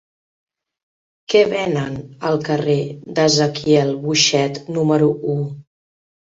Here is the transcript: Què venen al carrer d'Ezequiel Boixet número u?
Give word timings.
Què 1.33 1.41
venen 1.51 1.99
al 2.31 2.41
carrer 2.49 2.79
d'Ezequiel 3.21 3.95
Boixet 4.09 4.61
número 4.81 5.15
u? 5.39 5.41